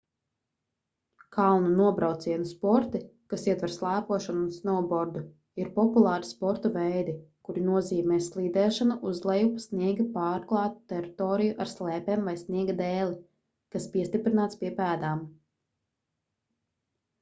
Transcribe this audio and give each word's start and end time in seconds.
kalnu 1.35 1.71
nobraucienu 1.79 2.47
sporti 2.51 3.01
kas 3.33 3.43
ietver 3.51 3.73
slēpošanu 3.73 4.39
un 4.45 4.53
snovbordu 4.55 5.21
ir 5.63 5.67
populāri 5.75 6.29
sporta 6.29 6.71
veidi 6.79 7.13
kuri 7.49 7.65
nozīmē 7.67 8.17
slīdēšanu 8.29 8.97
uz 9.11 9.23
leju 9.31 9.51
pa 9.59 9.63
sniega 9.67 10.05
pārklātu 10.17 10.83
teritoriju 10.95 11.57
ar 11.67 11.71
slēpēm 11.75 12.25
vai 12.31 12.37
sniega 12.45 12.75
dēli 12.85 13.19
kas 13.77 13.89
piestiprināts 13.97 14.57
pie 14.63 14.73
pēdām 14.81 15.27